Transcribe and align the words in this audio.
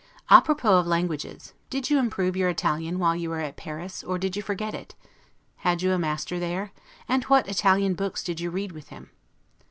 A 0.29 0.41
propos 0.41 0.79
of 0.79 0.87
languages: 0.87 1.53
Did 1.69 1.91
you 1.91 1.99
improve 1.99 2.35
your 2.35 2.49
Italian 2.49 2.97
while 2.97 3.15
you 3.15 3.29
were 3.29 3.39
at 3.39 3.55
Paris, 3.55 4.03
or 4.03 4.17
did 4.17 4.35
you 4.35 4.41
forget 4.41 4.73
it? 4.73 4.95
Had 5.57 5.83
you 5.83 5.91
a 5.91 5.99
master 5.99 6.39
there? 6.39 6.71
and 7.07 7.23
what 7.25 7.47
Italian 7.47 7.93
books 7.93 8.23
did 8.23 8.39
you 8.39 8.49
read 8.49 8.71
with 8.71 8.87
him? 8.89 9.11